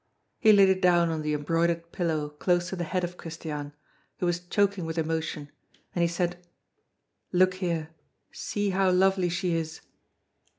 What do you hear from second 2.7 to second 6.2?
the head of Christiane, who was choking with emotion, and he